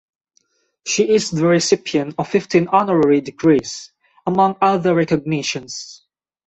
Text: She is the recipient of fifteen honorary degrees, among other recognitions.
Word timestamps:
She 0.83 1.07
is 1.09 1.29
the 1.29 1.45
recipient 1.45 2.15
of 2.17 2.27
fifteen 2.27 2.67
honorary 2.69 3.21
degrees, 3.21 3.91
among 4.25 4.57
other 4.59 4.95
recognitions. 4.95 6.01